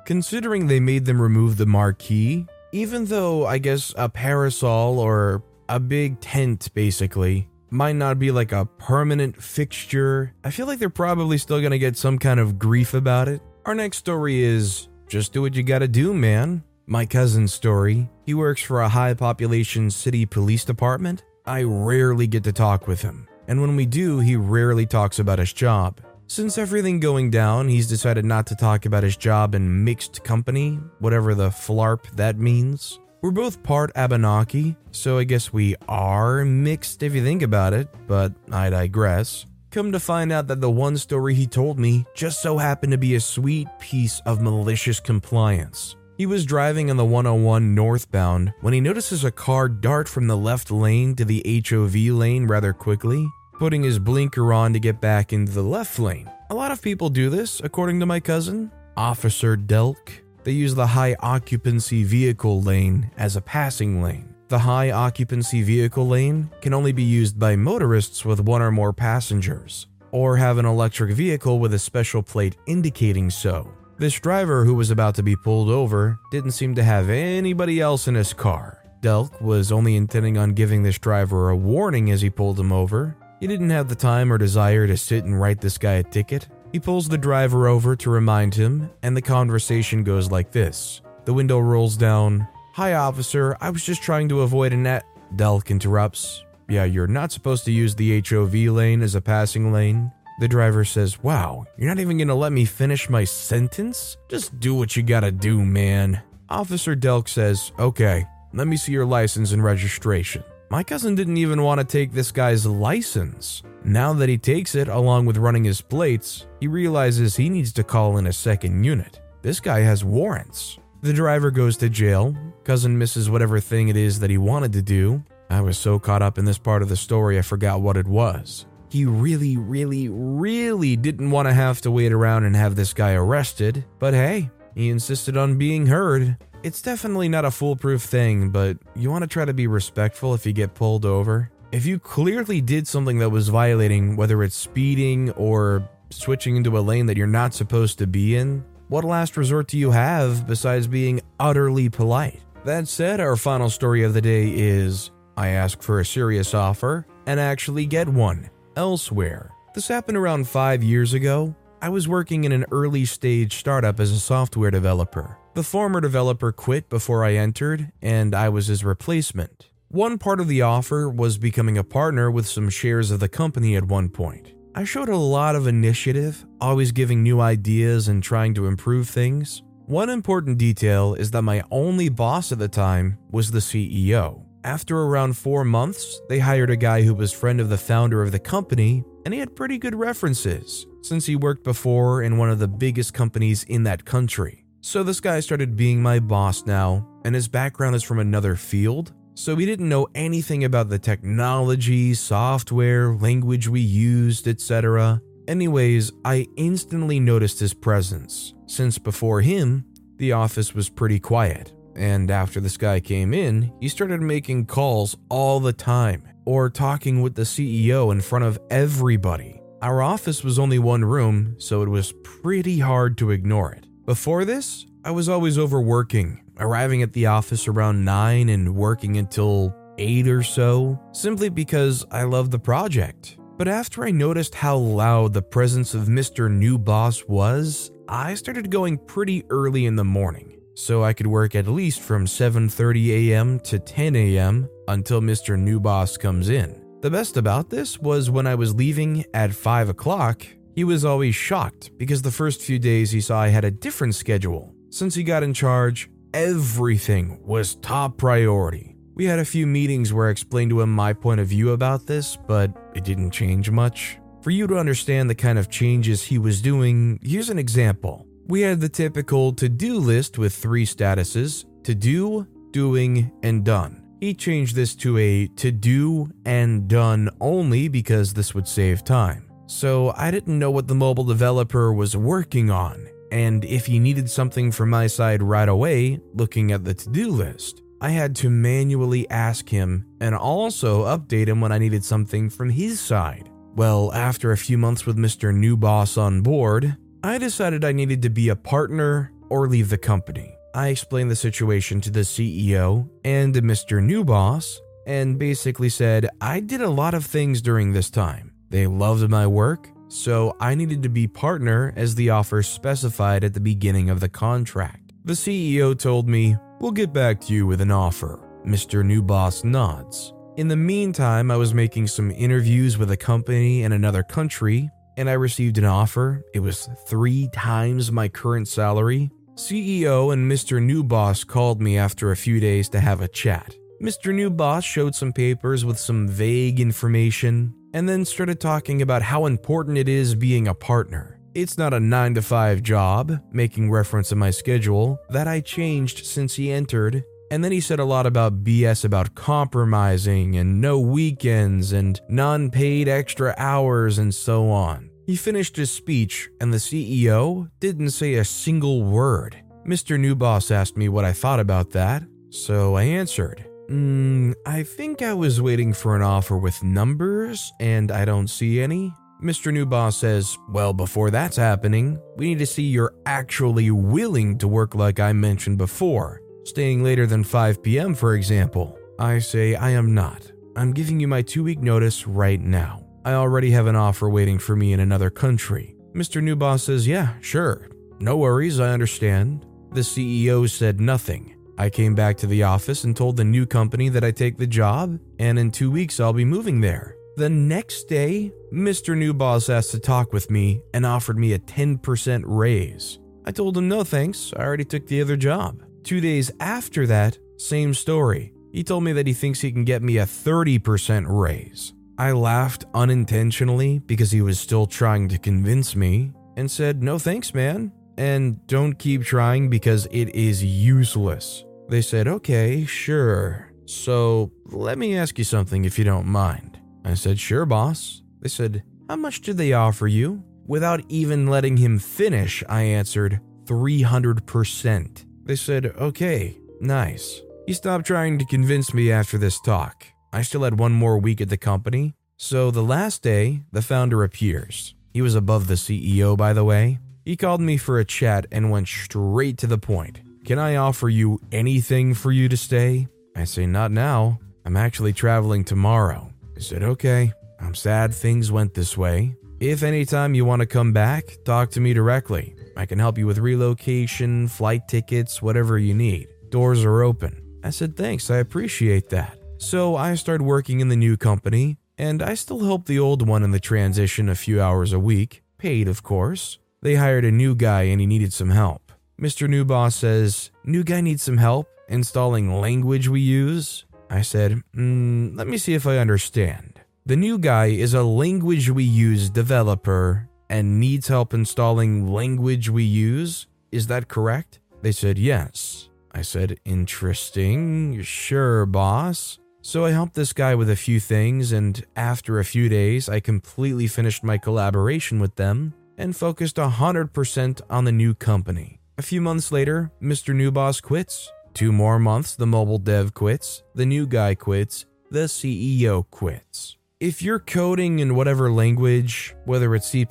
Considering 0.05 0.67
they 0.67 0.79
made 0.79 1.05
them 1.05 1.21
remove 1.21 1.57
the 1.57 1.65
marquee, 1.65 2.45
even 2.71 3.05
though 3.05 3.45
I 3.45 3.57
guess 3.57 3.93
a 3.97 4.09
parasol 4.09 4.99
or 4.99 5.43
a 5.69 5.79
big 5.79 6.19
tent 6.19 6.73
basically 6.73 7.49
might 7.69 7.95
not 7.95 8.19
be 8.19 8.31
like 8.31 8.51
a 8.51 8.65
permanent 8.65 9.41
fixture, 9.41 10.33
I 10.43 10.51
feel 10.51 10.67
like 10.67 10.79
they're 10.79 10.89
probably 10.89 11.37
still 11.37 11.61
gonna 11.61 11.77
get 11.77 11.97
some 11.97 12.19
kind 12.19 12.39
of 12.39 12.59
grief 12.59 12.93
about 12.93 13.27
it. 13.27 13.41
Our 13.65 13.75
next 13.75 13.97
story 13.97 14.43
is 14.43 14.89
just 15.07 15.33
do 15.33 15.41
what 15.41 15.55
you 15.55 15.63
gotta 15.63 15.87
do, 15.87 16.13
man. 16.13 16.63
My 16.85 17.05
cousin's 17.05 17.53
story. 17.53 18.09
He 18.25 18.33
works 18.33 18.61
for 18.61 18.81
a 18.81 18.89
high 18.89 19.13
population 19.13 19.89
city 19.89 20.25
police 20.25 20.65
department. 20.65 21.23
I 21.45 21.63
rarely 21.63 22.27
get 22.27 22.43
to 22.43 22.51
talk 22.51 22.87
with 22.87 23.01
him, 23.01 23.27
and 23.47 23.61
when 23.61 23.75
we 23.75 23.85
do, 23.85 24.19
he 24.19 24.35
rarely 24.35 24.85
talks 24.85 25.19
about 25.19 25.39
his 25.39 25.53
job. 25.53 25.99
Since 26.27 26.57
everything 26.57 26.99
going 26.99 27.29
down, 27.29 27.67
he's 27.67 27.87
decided 27.87 28.25
not 28.25 28.47
to 28.47 28.55
talk 28.55 28.85
about 28.85 29.03
his 29.03 29.17
job 29.17 29.53
in 29.53 29.83
mixed 29.83 30.23
company, 30.23 30.79
whatever 30.99 31.35
the 31.35 31.49
flarp 31.49 32.09
that 32.15 32.37
means. 32.37 32.99
We're 33.21 33.31
both 33.31 33.63
part 33.63 33.91
Abenaki, 33.95 34.75
so 34.91 35.17
I 35.17 35.23
guess 35.25 35.53
we 35.53 35.75
are 35.87 36.43
mixed 36.43 37.03
if 37.03 37.13
you 37.13 37.23
think 37.23 37.41
about 37.41 37.73
it, 37.73 37.87
but 38.07 38.33
I 38.51 38.69
digress. 38.69 39.45
Come 39.71 39.91
to 39.91 39.99
find 39.99 40.31
out 40.31 40.47
that 40.47 40.61
the 40.61 40.69
one 40.69 40.97
story 40.97 41.33
he 41.33 41.47
told 41.47 41.79
me 41.79 42.05
just 42.13 42.41
so 42.41 42.57
happened 42.57 42.91
to 42.91 42.97
be 42.97 43.15
a 43.15 43.19
sweet 43.21 43.67
piece 43.79 44.21
of 44.25 44.41
malicious 44.41 44.99
compliance. 44.99 45.95
He 46.23 46.27
was 46.27 46.45
driving 46.45 46.89
on 46.89 46.95
the 46.95 47.03
101 47.03 47.75
northbound 47.75 48.53
when 48.61 48.73
he 48.73 48.79
notices 48.79 49.25
a 49.25 49.29
car 49.29 49.67
dart 49.67 50.07
from 50.07 50.27
the 50.27 50.37
left 50.37 50.71
lane 50.71 51.17
to 51.17 51.25
the 51.25 51.43
HOV 51.69 51.93
lane 52.17 52.47
rather 52.47 52.71
quickly, 52.71 53.29
putting 53.59 53.83
his 53.83 53.99
blinker 53.99 54.53
on 54.53 54.71
to 54.71 54.79
get 54.79 55.01
back 55.01 55.33
into 55.33 55.51
the 55.51 55.61
left 55.61 55.99
lane. 55.99 56.31
A 56.49 56.55
lot 56.55 56.71
of 56.71 56.81
people 56.81 57.09
do 57.09 57.29
this, 57.29 57.59
according 57.61 57.99
to 57.99 58.05
my 58.05 58.21
cousin, 58.21 58.71
Officer 58.95 59.57
Delk. 59.57 60.21
They 60.45 60.53
use 60.53 60.75
the 60.75 60.87
high 60.87 61.17
occupancy 61.19 62.05
vehicle 62.05 62.61
lane 62.61 63.11
as 63.17 63.35
a 63.35 63.41
passing 63.41 64.01
lane. 64.01 64.33
The 64.47 64.59
high 64.59 64.91
occupancy 64.91 65.61
vehicle 65.61 66.07
lane 66.07 66.51
can 66.61 66.73
only 66.73 66.93
be 66.93 67.03
used 67.03 67.37
by 67.37 67.57
motorists 67.57 68.23
with 68.23 68.39
one 68.39 68.61
or 68.61 68.71
more 68.71 68.93
passengers, 68.93 69.87
or 70.11 70.37
have 70.37 70.57
an 70.57 70.65
electric 70.65 71.11
vehicle 71.11 71.59
with 71.59 71.73
a 71.73 71.79
special 71.79 72.23
plate 72.23 72.55
indicating 72.65 73.29
so. 73.29 73.73
This 73.97 74.19
driver, 74.19 74.65
who 74.65 74.73
was 74.73 74.89
about 74.89 75.13
to 75.15 75.23
be 75.23 75.35
pulled 75.35 75.69
over, 75.69 76.19
didn't 76.31 76.51
seem 76.51 76.73
to 76.75 76.83
have 76.83 77.09
anybody 77.09 77.79
else 77.79 78.07
in 78.07 78.15
his 78.15 78.33
car. 78.33 78.83
Delk 79.01 79.39
was 79.39 79.71
only 79.71 79.95
intending 79.95 80.37
on 80.37 80.53
giving 80.53 80.81
this 80.81 80.97
driver 80.97 81.49
a 81.49 81.55
warning 81.55 82.09
as 82.09 82.21
he 82.21 82.29
pulled 82.29 82.59
him 82.59 82.71
over. 82.71 83.15
He 83.39 83.45
didn't 83.45 83.69
have 83.69 83.89
the 83.89 83.95
time 83.95 84.33
or 84.33 84.37
desire 84.39 84.87
to 84.87 84.97
sit 84.97 85.25
and 85.25 85.39
write 85.39 85.61
this 85.61 85.77
guy 85.77 85.93
a 85.93 86.03
ticket. 86.03 86.47
He 86.71 86.79
pulls 86.79 87.07
the 87.07 87.19
driver 87.19 87.67
over 87.67 87.95
to 87.97 88.09
remind 88.09 88.55
him, 88.55 88.89
and 89.03 89.15
the 89.15 89.21
conversation 89.21 90.03
goes 90.03 90.31
like 90.31 90.51
this. 90.51 91.01
The 91.25 91.33
window 91.33 91.59
rolls 91.59 91.95
down. 91.95 92.47
Hi, 92.73 92.93
officer, 92.93 93.55
I 93.61 93.69
was 93.69 93.85
just 93.85 94.01
trying 94.01 94.27
to 94.29 94.41
avoid 94.41 94.73
a 94.73 94.77
net. 94.77 95.05
Delk 95.35 95.69
interrupts. 95.69 96.43
Yeah, 96.67 96.85
you're 96.85 97.05
not 97.05 97.31
supposed 97.31 97.65
to 97.65 97.71
use 97.71 97.93
the 97.93 98.21
HOV 98.21 98.53
lane 98.53 99.03
as 99.03 99.13
a 99.13 99.21
passing 99.21 99.71
lane. 99.71 100.11
The 100.39 100.47
driver 100.47 100.83
says, 100.83 101.21
Wow, 101.21 101.65
you're 101.77 101.89
not 101.89 101.99
even 101.99 102.17
gonna 102.17 102.35
let 102.35 102.51
me 102.51 102.65
finish 102.65 103.09
my 103.09 103.23
sentence? 103.23 104.17
Just 104.29 104.59
do 104.59 104.73
what 104.73 104.95
you 104.95 105.03
gotta 105.03 105.31
do, 105.31 105.63
man. 105.63 106.21
Officer 106.49 106.95
Delk 106.95 107.27
says, 107.27 107.71
Okay, 107.79 108.25
let 108.53 108.67
me 108.67 108.77
see 108.77 108.91
your 108.91 109.05
license 109.05 109.51
and 109.51 109.63
registration. 109.63 110.43
My 110.69 110.83
cousin 110.83 111.13
didn't 111.13 111.37
even 111.37 111.61
want 111.61 111.79
to 111.79 111.85
take 111.85 112.11
this 112.11 112.31
guy's 112.31 112.65
license. 112.65 113.61
Now 113.85 114.13
that 114.13 114.29
he 114.29 114.39
takes 114.39 114.73
it 114.73 114.87
along 114.87 115.27
with 115.27 115.37
running 115.37 115.63
his 115.63 115.81
plates, 115.81 116.47
he 116.59 116.67
realizes 116.67 117.35
he 117.35 117.49
needs 117.49 117.71
to 117.73 117.83
call 117.83 118.17
in 118.17 118.27
a 118.27 118.33
second 118.33 118.83
unit. 118.83 119.19
This 119.43 119.59
guy 119.59 119.81
has 119.81 120.03
warrants. 120.03 120.79
The 121.01 121.13
driver 121.13 121.51
goes 121.51 121.77
to 121.77 121.89
jail. 121.89 122.35
Cousin 122.63 122.97
misses 122.97 123.29
whatever 123.29 123.59
thing 123.59 123.89
it 123.89 123.97
is 123.97 124.19
that 124.19 124.29
he 124.29 124.37
wanted 124.37 124.73
to 124.73 124.81
do. 124.81 125.23
I 125.49 125.61
was 125.61 125.77
so 125.77 125.99
caught 125.99 126.21
up 126.21 126.37
in 126.37 126.45
this 126.45 126.57
part 126.57 126.81
of 126.81 126.89
the 126.89 126.95
story, 126.95 127.37
I 127.37 127.43
forgot 127.43 127.81
what 127.81 127.97
it 127.97 128.07
was. 128.07 128.65
He 128.93 129.05
really, 129.05 129.57
really, 129.57 130.07
really 130.07 130.95
didn't 130.95 131.31
want 131.31 131.47
to 131.47 131.53
have 131.55 131.81
to 131.81 131.89
wait 131.89 132.11
around 132.11 132.43
and 132.43 132.55
have 132.55 132.75
this 132.75 132.93
guy 132.93 133.13
arrested, 133.13 133.83
but 133.97 134.13
hey, 134.13 134.51
he 134.75 134.89
insisted 134.89 135.35
on 135.35 135.57
being 135.57 135.87
heard. 135.87 136.37
It's 136.61 136.79
definitely 136.79 137.27
not 137.27 137.43
a 137.43 137.49
foolproof 137.49 138.03
thing, 138.03 138.51
but 138.51 138.77
you 138.95 139.09
want 139.09 139.23
to 139.23 139.27
try 139.27 139.45
to 139.45 139.53
be 139.53 139.65
respectful 139.65 140.35
if 140.35 140.45
you 140.45 140.53
get 140.53 140.75
pulled 140.75 141.05
over. 141.05 141.49
If 141.71 141.87
you 141.87 141.97
clearly 141.97 142.61
did 142.61 142.87
something 142.87 143.17
that 143.17 143.31
was 143.31 143.49
violating, 143.49 144.15
whether 144.15 144.43
it's 144.43 144.55
speeding 144.55 145.31
or 145.31 145.89
switching 146.11 146.55
into 146.55 146.77
a 146.77 146.81
lane 146.81 147.07
that 147.07 147.17
you're 147.17 147.25
not 147.25 147.55
supposed 147.55 147.97
to 147.97 148.05
be 148.05 148.35
in, 148.35 148.63
what 148.89 149.03
last 149.03 149.37
resort 149.37 149.69
do 149.69 149.79
you 149.79 149.89
have 149.89 150.45
besides 150.45 150.85
being 150.85 151.19
utterly 151.39 151.89
polite? 151.89 152.41
That 152.63 152.87
said, 152.87 153.19
our 153.19 153.37
final 153.37 153.71
story 153.71 154.03
of 154.03 154.13
the 154.13 154.21
day 154.21 154.49
is 154.53 155.09
I 155.35 155.47
ask 155.47 155.81
for 155.81 155.99
a 155.99 156.05
serious 156.05 156.53
offer 156.53 157.07
and 157.25 157.39
actually 157.39 157.87
get 157.87 158.07
one 158.07 158.51
elsewhere. 158.75 159.51
This 159.73 159.87
happened 159.87 160.17
around 160.17 160.47
five 160.47 160.83
years 160.83 161.13
ago. 161.13 161.55
I 161.81 161.89
was 161.89 162.07
working 162.07 162.43
in 162.43 162.51
an 162.51 162.65
early 162.71 163.05
stage 163.05 163.57
startup 163.57 163.99
as 163.99 164.11
a 164.11 164.19
software 164.19 164.71
developer. 164.71 165.37
The 165.53 165.63
former 165.63 165.99
developer 165.99 166.51
quit 166.51 166.89
before 166.89 167.25
I 167.25 167.33
entered, 167.33 167.91
and 168.01 168.33
I 168.33 168.49
was 168.49 168.67
his 168.67 168.83
replacement. 168.83 169.69
One 169.89 170.17
part 170.17 170.39
of 170.39 170.47
the 170.47 170.61
offer 170.61 171.09
was 171.09 171.37
becoming 171.37 171.77
a 171.77 171.83
partner 171.83 172.31
with 172.31 172.47
some 172.47 172.69
shares 172.69 173.11
of 173.11 173.19
the 173.19 173.29
company 173.29 173.75
at 173.75 173.85
one 173.85 174.09
point. 174.09 174.53
I 174.75 174.85
showed 174.85 175.09
a 175.09 175.17
lot 175.17 175.55
of 175.55 175.67
initiative, 175.67 176.45
always 176.59 176.91
giving 176.91 177.21
new 177.21 177.39
ideas 177.39 178.07
and 178.07 178.23
trying 178.23 178.55
to 178.55 178.65
improve 178.65 179.07
things. 179.07 179.61
One 179.85 180.09
important 180.09 180.57
detail 180.57 181.13
is 181.13 181.29
that 181.31 181.43
my 181.43 181.61
only 181.69 182.09
boss 182.09 182.51
at 182.51 182.57
the 182.57 182.67
time 182.67 183.19
was 183.29 183.51
the 183.51 183.59
CEO. 183.59 184.43
After 184.65 184.97
around 184.97 185.35
four 185.35 185.65
months, 185.65 186.21
they 186.29 186.39
hired 186.39 186.69
a 186.69 186.77
guy 186.77 187.01
who 187.01 187.13
was 187.13 187.33
friend 187.33 187.59
of 187.59 187.67
the 187.67 187.77
founder 187.77 188.21
of 188.21 188.31
the 188.31 188.39
company, 188.39 189.03
and 189.25 189.33
he 189.33 189.39
had 189.39 189.57
pretty 189.57 189.77
good 189.77 189.93
references, 189.93 190.85
since 191.01 191.25
he 191.25 191.35
worked 191.35 191.65
before 191.65 192.23
in 192.23 192.37
one 192.37 192.49
of 192.49 192.59
the 192.59 192.67
biggest 192.67 193.13
companies 193.13 193.63
in 193.65 193.83
that 193.83 194.05
country. 194.05 194.63
So 194.79 195.03
this 195.03 195.19
guy 195.19 195.41
started 195.41 195.75
being 195.75 196.01
my 196.01 196.19
boss 196.19 196.65
now, 196.65 197.05
and 197.25 197.35
his 197.35 197.49
background 197.49 197.95
is 197.95 198.03
from 198.03 198.19
another 198.19 198.55
field, 198.55 199.11
so 199.35 199.53
he 199.57 199.65
didn't 199.65 199.89
know 199.89 200.07
anything 200.15 200.63
about 200.63 200.87
the 200.87 200.99
technology, 200.99 202.13
software, 202.13 203.15
language 203.15 203.67
we 203.67 203.81
used, 203.81 204.47
etc. 204.47 205.21
Anyways, 205.45 206.13
I 206.23 206.47
instantly 206.55 207.19
noticed 207.19 207.59
his 207.59 207.73
presence, 207.73 208.53
since 208.65 208.97
before 208.97 209.41
him, 209.41 209.83
the 210.17 210.31
office 210.31 210.73
was 210.73 210.87
pretty 210.87 211.19
quiet. 211.19 211.73
And 211.95 212.31
after 212.31 212.59
this 212.59 212.77
guy 212.77 212.99
came 212.99 213.33
in, 213.33 213.73
he 213.79 213.87
started 213.87 214.21
making 214.21 214.65
calls 214.65 215.15
all 215.29 215.59
the 215.59 215.73
time 215.73 216.27
or 216.45 216.69
talking 216.69 217.21
with 217.21 217.35
the 217.35 217.43
CEO 217.43 218.11
in 218.11 218.21
front 218.21 218.45
of 218.45 218.59
everybody. 218.69 219.61
Our 219.81 220.01
office 220.01 220.43
was 220.43 220.59
only 220.59 220.79
one 220.79 221.03
room, 221.03 221.55
so 221.57 221.81
it 221.81 221.89
was 221.89 222.13
pretty 222.23 222.79
hard 222.79 223.17
to 223.17 223.31
ignore 223.31 223.73
it. 223.73 223.85
Before 224.05 224.45
this, 224.45 224.85
I 225.03 225.11
was 225.11 225.29
always 225.29 225.57
overworking, 225.57 226.41
arriving 226.57 227.01
at 227.01 227.13
the 227.13 227.25
office 227.25 227.67
around 227.67 228.05
9 228.05 228.49
and 228.49 228.75
working 228.75 229.17
until 229.17 229.75
8 229.97 230.27
or 230.27 230.43
so, 230.43 230.99
simply 231.11 231.49
because 231.49 232.05
I 232.11 232.23
loved 232.23 232.51
the 232.51 232.59
project. 232.59 233.37
But 233.57 233.67
after 233.67 234.03
I 234.03 234.11
noticed 234.11 234.55
how 234.55 234.77
loud 234.77 235.33
the 235.33 235.41
presence 235.41 235.93
of 235.93 236.07
Mr. 236.07 236.49
New 236.49 236.77
Boss 236.77 237.23
was, 237.27 237.91
I 238.07 238.33
started 238.33 238.71
going 238.71 238.97
pretty 238.97 239.43
early 239.49 239.85
in 239.85 239.95
the 239.95 240.03
morning 240.03 240.52
so 240.73 241.03
I 241.03 241.13
could 241.13 241.27
work 241.27 241.55
at 241.55 241.67
least 241.67 242.01
from 242.01 242.25
7:30 242.25 243.29
a.m. 243.29 243.59
to 243.61 243.79
10 243.79 244.15
a.m. 244.15 244.69
until 244.87 245.21
Mr. 245.21 245.57
New 245.57 245.79
Boss 245.79 246.17
comes 246.17 246.49
in. 246.49 246.83
The 247.01 247.11
best 247.11 247.37
about 247.37 247.69
this 247.69 247.99
was 247.99 248.29
when 248.29 248.47
I 248.47 248.55
was 248.55 248.75
leaving 248.75 249.25
at 249.33 249.53
5 249.53 249.89
o'clock, 249.89 250.45
he 250.75 250.83
was 250.83 251.03
always 251.05 251.35
shocked 251.35 251.91
because 251.97 252.21
the 252.21 252.31
first 252.31 252.61
few 252.61 252.79
days 252.79 253.11
he 253.11 253.21
saw 253.21 253.41
I 253.41 253.49
had 253.49 253.65
a 253.65 253.71
different 253.71 254.15
schedule. 254.15 254.73
Since 254.89 255.15
he 255.15 255.23
got 255.23 255.43
in 255.43 255.53
charge, 255.53 256.09
everything 256.33 257.39
was 257.43 257.75
top 257.75 258.17
priority. 258.17 258.95
We 259.15 259.25
had 259.25 259.39
a 259.39 259.45
few 259.45 259.67
meetings 259.67 260.11
where 260.11 260.27
I 260.27 260.31
explained 260.31 260.71
to 260.71 260.81
him 260.81 260.91
my 260.91 261.13
point 261.13 261.39
of 261.39 261.47
view 261.47 261.71
about 261.71 262.07
this, 262.07 262.37
but 262.47 262.71
it 262.95 263.03
didn't 263.03 263.31
change 263.31 263.69
much. 263.69 264.17
For 264.41 264.49
you 264.49 264.65
to 264.67 264.77
understand 264.77 265.29
the 265.29 265.35
kind 265.35 265.59
of 265.59 265.69
changes 265.69 266.23
he 266.23 266.39
was 266.39 266.61
doing, 266.61 267.19
here's 267.21 267.49
an 267.49 267.59
example. 267.59 268.25
We 268.45 268.61
had 268.61 268.81
the 268.81 268.89
typical 268.89 269.53
to 269.53 269.69
do 269.69 269.97
list 269.97 270.37
with 270.37 270.53
three 270.53 270.85
statuses 270.85 271.65
to 271.83 271.95
do, 271.95 272.45
doing, 272.71 273.31
and 273.41 273.63
done. 273.63 274.03
He 274.19 274.33
changed 274.33 274.75
this 274.75 274.95
to 274.95 275.17
a 275.17 275.47
to 275.47 275.71
do 275.71 276.29
and 276.45 276.87
done 276.87 277.29
only 277.39 277.87
because 277.87 278.33
this 278.33 278.53
would 278.53 278.67
save 278.67 279.03
time. 279.03 279.49
So 279.65 280.13
I 280.17 280.29
didn't 280.31 280.59
know 280.59 280.71
what 280.71 280.87
the 280.87 280.95
mobile 280.95 281.23
developer 281.23 281.93
was 281.93 282.17
working 282.17 282.69
on, 282.69 283.07
and 283.31 283.63
if 283.65 283.85
he 283.85 283.97
needed 283.97 284.29
something 284.29 284.71
from 284.71 284.89
my 284.89 285.07
side 285.07 285.41
right 285.41 285.67
away, 285.67 286.19
looking 286.33 286.71
at 286.71 286.83
the 286.83 286.93
to 286.93 287.09
do 287.09 287.29
list, 287.29 287.81
I 288.01 288.09
had 288.09 288.35
to 288.37 288.49
manually 288.49 289.29
ask 289.29 289.69
him 289.69 290.05
and 290.19 290.35
also 290.35 291.05
update 291.05 291.47
him 291.47 291.61
when 291.61 291.71
I 291.71 291.77
needed 291.77 292.03
something 292.03 292.49
from 292.49 292.69
his 292.69 292.99
side. 292.99 293.49
Well, 293.75 294.13
after 294.13 294.51
a 294.51 294.57
few 294.57 294.77
months 294.77 295.05
with 295.05 295.17
Mr. 295.17 295.55
New 295.55 295.77
Boss 295.77 296.17
on 296.17 296.41
board, 296.41 296.97
I 297.25 297.37
decided 297.37 297.85
I 297.85 297.93
needed 297.93 298.21
to 298.23 298.29
be 298.29 298.49
a 298.49 298.55
partner 298.55 299.31
or 299.49 299.69
leave 299.69 299.89
the 299.89 299.97
company. 299.97 300.57
I 300.75 300.89
explained 300.89 301.31
the 301.31 301.37
situation 301.37 302.01
to 302.01 302.11
the 302.11 302.19
CEO 302.19 303.09
and 303.23 303.55
Mr. 303.55 304.03
New 304.03 304.25
Boss 304.25 304.81
and 305.07 305.39
basically 305.39 305.87
said 305.87 306.27
I 306.41 306.59
did 306.59 306.81
a 306.81 306.89
lot 306.89 307.13
of 307.13 307.25
things 307.25 307.61
during 307.61 307.93
this 307.93 308.09
time. 308.09 308.51
They 308.71 308.87
loved 308.87 309.29
my 309.29 309.47
work, 309.47 309.87
so 310.09 310.57
I 310.59 310.75
needed 310.75 311.01
to 311.03 311.09
be 311.09 311.25
partner 311.25 311.93
as 311.95 312.13
the 312.13 312.31
offer 312.31 312.61
specified 312.61 313.45
at 313.45 313.53
the 313.53 313.61
beginning 313.61 314.09
of 314.09 314.19
the 314.19 314.27
contract. 314.27 315.13
The 315.23 315.31
CEO 315.31 315.97
told 315.97 316.27
me, 316.27 316.57
We'll 316.81 316.91
get 316.91 317.13
back 317.13 317.39
to 317.41 317.53
you 317.53 317.65
with 317.65 317.79
an 317.79 317.91
offer. 317.91 318.41
Mr. 318.65 319.01
New 319.05 319.21
Boss 319.21 319.63
nods. 319.63 320.33
In 320.57 320.67
the 320.67 320.75
meantime, 320.75 321.51
I 321.51 321.55
was 321.55 321.73
making 321.73 322.07
some 322.07 322.31
interviews 322.31 322.97
with 322.97 323.11
a 323.11 323.17
company 323.17 323.83
in 323.83 323.93
another 323.93 324.23
country, 324.23 324.89
and 325.17 325.29
I 325.29 325.33
received 325.33 325.77
an 325.77 325.85
offer. 325.85 326.43
It 326.53 326.59
was 326.59 326.89
three 327.07 327.49
times 327.53 328.11
my 328.11 328.27
current 328.27 328.67
salary 328.67 329.31
CEO 329.55 330.33
and 330.33 330.51
Mr. 330.51 330.81
New 330.81 331.03
Boss 331.03 331.43
called 331.43 331.79
me 331.79 331.95
after 331.95 332.31
a 332.31 332.35
few 332.35 332.59
days 332.59 332.89
to 332.89 332.99
have 332.99 333.21
a 333.21 333.27
chat. 333.27 333.75
Mr. 334.01 334.33
New 334.33 334.49
Boss 334.49 334.83
showed 334.83 335.13
some 335.13 335.31
papers 335.31 335.85
with 335.85 335.99
some 335.99 336.27
vague 336.27 336.79
information 336.79 337.73
and 337.93 338.09
then 338.09 338.25
started 338.25 338.59
talking 338.59 339.03
about 339.03 339.21
how 339.21 339.45
important 339.45 339.97
it 339.97 340.09
is 340.09 340.33
being 340.33 340.67
a 340.67 340.73
partner. 340.73 341.39
It's 341.53 341.77
not 341.77 341.93
a 341.93 341.99
9 341.99 342.33
to 342.33 342.41
5 342.41 342.81
job, 342.81 343.39
making 343.51 343.91
reference 343.91 344.29
to 344.29 344.35
my 344.35 344.49
schedule, 344.49 345.19
that 345.29 345.47
I 345.47 345.59
changed 345.59 346.25
since 346.25 346.55
he 346.55 346.71
entered. 346.71 347.23
And 347.53 347.63
then 347.63 347.71
he 347.71 347.81
said 347.81 347.99
a 347.99 348.03
lot 348.03 348.25
about 348.25 348.63
BS 348.63 349.05
about 349.05 349.35
compromising 349.35 350.55
and 350.55 350.81
no 350.81 350.99
weekends 350.99 351.91
and 351.91 352.19
non 352.27 352.71
paid 352.71 353.07
extra 353.07 353.53
hours 353.59 354.17
and 354.17 354.33
so 354.33 354.71
on. 354.71 355.11
He 355.27 355.35
finished 355.35 355.75
his 355.75 355.91
speech, 355.91 356.49
and 356.59 356.73
the 356.73 356.77
CEO 356.77 357.69
didn't 357.79 358.09
say 358.09 358.33
a 358.33 358.43
single 358.43 359.03
word. 359.03 359.55
Mr. 359.85 360.19
New 360.19 360.33
Boss 360.33 360.71
asked 360.71 360.97
me 360.97 361.09
what 361.09 361.25
I 361.25 361.31
thought 361.31 361.59
about 361.59 361.91
that, 361.91 362.23
so 362.49 362.95
I 362.95 363.03
answered. 363.03 363.63
Mm, 363.87 364.55
I 364.65 364.81
think 364.81 365.21
I 365.21 365.35
was 365.35 365.61
waiting 365.61 365.93
for 365.93 366.15
an 366.15 366.23
offer 366.23 366.57
with 366.57 366.81
numbers, 366.81 367.71
and 367.79 368.11
I 368.11 368.25
don't 368.25 368.47
see 368.47 368.81
any. 368.81 369.13
Mr. 369.43 369.71
New 369.71 369.85
Boss 369.85 370.17
says, 370.17 370.57
Well, 370.69 370.93
before 370.93 371.29
that's 371.29 371.57
happening, 371.57 372.19
we 372.35 372.47
need 372.47 372.59
to 372.59 372.65
see 372.65 372.83
you're 372.83 373.13
actually 373.27 373.91
willing 373.91 374.57
to 374.57 374.67
work 374.67 374.95
like 374.95 375.19
I 375.19 375.33
mentioned 375.33 375.77
before, 375.77 376.41
staying 376.63 377.03
later 377.03 377.25
than 377.25 377.43
5 377.43 377.83
p.m., 377.83 378.15
for 378.15 378.35
example. 378.35 378.97
I 379.19 379.39
say, 379.39 379.75
I 379.75 379.91
am 379.91 380.13
not. 380.13 380.51
I'm 380.75 380.93
giving 380.93 381.19
you 381.19 381.27
my 381.27 381.41
two 381.41 381.63
week 381.63 381.79
notice 381.79 382.27
right 382.27 382.59
now. 382.59 383.05
I 383.25 383.33
already 383.33 383.71
have 383.71 383.87
an 383.87 383.95
offer 383.95 384.29
waiting 384.29 384.57
for 384.57 384.75
me 384.75 384.93
in 384.93 384.99
another 384.99 385.29
country. 385.29 385.95
Mr. 386.13 386.41
New 386.41 386.55
Boss 386.55 386.83
says, 386.83 387.07
Yeah, 387.07 387.33
sure. 387.41 387.89
No 388.19 388.37
worries, 388.37 388.79
I 388.79 388.89
understand. 388.89 389.65
The 389.91 390.01
CEO 390.01 390.69
said 390.69 390.99
nothing. 390.99 391.55
I 391.77 391.89
came 391.89 392.15
back 392.15 392.37
to 392.37 392.47
the 392.47 392.63
office 392.63 393.03
and 393.03 393.15
told 393.15 393.37
the 393.37 393.43
new 393.43 393.65
company 393.65 394.09
that 394.09 394.23
I 394.23 394.31
take 394.31 394.57
the 394.57 394.67
job, 394.67 395.19
and 395.39 395.57
in 395.57 395.71
two 395.71 395.89
weeks 395.89 396.19
I'll 396.19 396.33
be 396.33 396.45
moving 396.45 396.81
there. 396.81 397.15
The 397.35 397.49
next 397.49 398.03
day, 398.03 398.51
Mr. 398.71 399.17
New 399.17 399.33
Boss 399.33 399.69
asked 399.69 399.91
to 399.91 399.99
talk 399.99 400.33
with 400.33 400.51
me 400.51 400.83
and 400.93 401.05
offered 401.05 401.37
me 401.37 401.53
a 401.53 401.59
10% 401.59 402.43
raise. 402.45 403.19
I 403.45 403.51
told 403.51 403.75
him 403.75 403.87
no 403.87 404.03
thanks, 404.03 404.53
I 404.55 404.63
already 404.63 404.85
took 404.85 405.07
the 405.07 405.21
other 405.21 405.35
job. 405.35 405.83
Two 406.03 406.19
days 406.19 406.51
after 406.59 407.07
that, 407.07 407.37
same 407.57 407.93
story. 407.93 408.53
He 408.73 408.83
told 408.83 409.03
me 409.03 409.13
that 409.13 409.27
he 409.27 409.33
thinks 409.33 409.61
he 409.61 409.71
can 409.71 409.85
get 409.85 410.01
me 410.01 410.17
a 410.17 410.25
30% 410.25 411.25
raise. 411.27 411.93
I 412.17 412.31
laughed 412.33 412.85
unintentionally 412.93 413.99
because 413.99 414.31
he 414.31 414.41
was 414.41 414.59
still 414.59 414.85
trying 414.85 415.29
to 415.29 415.37
convince 415.37 415.95
me 415.95 416.33
and 416.57 416.69
said, 416.69 417.01
No 417.01 417.17
thanks, 417.19 417.53
man. 417.53 417.91
And 418.17 418.65
don't 418.67 418.99
keep 418.99 419.23
trying 419.23 419.69
because 419.69 420.07
it 420.11 420.35
is 420.35 420.63
useless. 420.63 421.63
They 421.87 422.01
said, 422.01 422.27
Okay, 422.27 422.85
sure. 422.85 423.71
So 423.85 424.51
let 424.65 424.97
me 424.97 425.17
ask 425.17 425.37
you 425.37 425.43
something 425.43 425.85
if 425.85 425.97
you 425.97 426.03
don't 426.03 426.27
mind. 426.27 426.79
I 427.05 427.13
said, 427.13 427.39
Sure, 427.39 427.65
boss. 427.65 428.23
They 428.41 428.49
said, 428.49 428.83
How 429.09 429.15
much 429.15 429.41
did 429.41 429.57
they 429.57 429.73
offer 429.73 430.07
you? 430.07 430.43
Without 430.67 431.01
even 431.09 431.47
letting 431.47 431.77
him 431.77 431.97
finish, 431.97 432.63
I 432.67 432.81
answered, 432.83 433.39
300%. 433.65 435.25
They 435.43 435.55
said, 435.55 435.87
Okay, 435.97 436.57
nice. 436.79 437.41
He 437.65 437.73
stopped 437.73 438.05
trying 438.05 438.37
to 438.39 438.45
convince 438.45 438.93
me 438.93 439.11
after 439.11 439.37
this 439.37 439.59
talk. 439.59 440.05
I 440.31 440.41
still 440.41 440.63
had 440.63 440.79
one 440.79 440.91
more 440.91 441.17
week 441.17 441.41
at 441.41 441.49
the 441.49 441.57
company, 441.57 442.15
so 442.37 442.71
the 442.71 442.83
last 442.83 443.21
day, 443.21 443.61
the 443.71 443.81
founder 443.81 444.23
appears. 444.23 444.95
He 445.13 445.21
was 445.21 445.35
above 445.35 445.67
the 445.67 445.75
CEO, 445.75 446.35
by 446.35 446.53
the 446.53 446.63
way. 446.63 446.99
He 447.23 447.37
called 447.37 447.61
me 447.61 447.77
for 447.77 447.99
a 447.99 448.05
chat 448.05 448.47
and 448.51 448.71
went 448.71 448.87
straight 448.87 449.57
to 449.59 449.67
the 449.67 449.77
point. 449.77 450.21
Can 450.43 450.59
I 450.59 450.75
offer 450.75 451.07
you 451.07 451.39
anything 451.51 452.13
for 452.13 452.31
you 452.31 452.49
to 452.49 452.57
stay? 452.57 453.07
I 453.35 453.45
say, 453.45 453.65
Not 453.65 453.91
now. 453.91 454.39
I'm 454.65 454.77
actually 454.77 455.13
traveling 455.13 455.63
tomorrow. 455.63 456.31
He 456.55 456.61
said, 456.61 456.83
Okay. 456.83 457.31
I'm 457.59 457.75
sad 457.75 458.13
things 458.13 458.51
went 458.51 458.73
this 458.73 458.97
way. 458.97 459.37
If 459.61 459.83
anytime 459.83 460.33
you 460.33 460.43
want 460.43 460.59
to 460.59 460.65
come 460.65 460.91
back, 460.91 461.37
talk 461.45 461.71
to 461.71 461.79
me 461.79 461.93
directly. 461.93 462.55
I 462.75 462.85
can 462.85 462.99
help 462.99 463.17
you 463.17 463.27
with 463.27 463.37
relocation, 463.37 464.47
flight 464.47 464.87
tickets, 464.87 465.41
whatever 465.41 465.77
you 465.77 465.93
need. 465.93 466.27
Doors 466.49 466.83
are 466.83 467.03
open. 467.03 467.41
I 467.63 467.69
said, 467.69 467.95
Thanks, 467.95 468.29
I 468.29 468.37
appreciate 468.37 469.09
that. 469.09 469.37
So 469.57 469.95
I 469.95 470.15
started 470.15 470.43
working 470.43 470.79
in 470.79 470.89
the 470.89 470.95
new 470.95 471.15
company, 471.15 471.77
and 471.97 472.21
I 472.21 472.33
still 472.33 472.65
help 472.65 472.85
the 472.85 472.99
old 472.99 473.27
one 473.27 473.43
in 473.43 473.51
the 473.51 473.59
transition 473.59 474.27
a 474.27 474.35
few 474.35 474.61
hours 474.61 474.91
a 474.91 474.99
week, 474.99 475.43
paid 475.57 475.87
of 475.87 476.03
course. 476.03 476.57
They 476.81 476.95
hired 476.95 477.23
a 477.23 477.31
new 477.31 477.55
guy 477.55 477.83
and 477.83 478.01
he 478.01 478.07
needed 478.07 478.33
some 478.33 478.49
help. 478.49 478.91
Mr. 479.19 479.47
New 479.47 479.63
Boss 479.63 479.95
says, 479.95 480.51
New 480.65 480.83
guy 480.83 480.99
needs 480.99 481.23
some 481.23 481.37
help 481.37 481.69
installing 481.87 482.59
language 482.59 483.07
we 483.07 483.21
use? 483.21 483.85
I 484.09 484.21
said, 484.21 484.61
mm, 484.75 485.37
Let 485.37 485.47
me 485.47 485.57
see 485.57 485.73
if 485.73 485.87
I 485.87 485.97
understand. 485.97 486.81
The 487.05 487.15
new 487.15 487.37
guy 487.37 487.67
is 487.67 487.93
a 487.93 488.03
language 488.03 488.69
we 488.69 488.83
use 488.83 489.29
developer 489.29 490.29
and 490.49 490.79
needs 490.79 491.07
help 491.07 491.33
installing 491.33 492.07
language 492.11 492.69
we 492.69 492.83
use? 492.83 493.47
Is 493.71 493.87
that 493.87 494.07
correct? 494.07 494.59
They 494.81 494.91
said, 494.91 495.17
Yes. 495.17 495.89
I 496.11 496.21
said, 496.21 496.59
Interesting. 496.65 498.01
Sure, 498.03 498.65
boss. 498.65 499.39
So 499.61 499.85
I 499.85 499.91
helped 499.91 500.13
this 500.13 500.33
guy 500.33 500.55
with 500.55 500.69
a 500.69 500.75
few 500.75 500.99
things, 500.99 501.53
and 501.53 501.83
after 501.95 502.37
a 502.37 502.45
few 502.45 502.67
days, 502.67 503.07
I 503.07 503.21
completely 503.21 503.87
finished 503.87 504.23
my 504.23 504.37
collaboration 504.37 505.19
with 505.21 505.35
them 505.35 505.73
and 505.97 506.15
focused 506.15 506.57
100% 506.57 507.61
on 507.69 507.85
the 507.85 507.91
new 507.91 508.13
company. 508.13 508.81
A 508.97 509.01
few 509.01 509.21
months 509.21 509.51
later, 509.51 509.91
Mr. 510.01 510.35
New 510.35 510.51
Boss 510.51 510.81
quits. 510.81 511.31
Two 511.53 511.71
more 511.71 511.97
months, 511.97 512.35
the 512.35 512.45
mobile 512.45 512.77
dev 512.77 513.13
quits, 513.13 513.63
the 513.73 513.85
new 513.85 514.05
guy 514.05 514.35
quits, 514.35 514.85
the 515.11 515.25
CEO 515.25 516.03
quits. 516.09 516.77
If 517.03 517.21
you're 517.21 517.39
coding 517.39 517.99
in 517.99 518.15
whatever 518.15 518.49
language, 518.49 519.35
whether 519.43 519.75
it's 519.75 519.87
C, 519.87 520.07